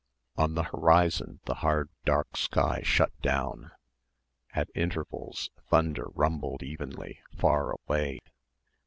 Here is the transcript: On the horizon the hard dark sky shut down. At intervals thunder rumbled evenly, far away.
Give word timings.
On 0.35 0.55
the 0.55 0.63
horizon 0.63 1.41
the 1.45 1.53
hard 1.61 1.87
dark 2.05 2.35
sky 2.35 2.81
shut 2.83 3.11
down. 3.21 3.69
At 4.55 4.69
intervals 4.73 5.51
thunder 5.69 6.07
rumbled 6.15 6.63
evenly, 6.63 7.21
far 7.37 7.75
away. 7.87 8.17